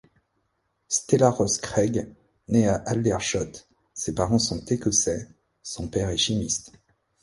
[0.87, 2.11] Stella Ross-Craig
[2.47, 3.51] naît à Aldershot,
[3.93, 5.29] ses parents sont écossais,
[5.61, 6.71] son père est chimiste.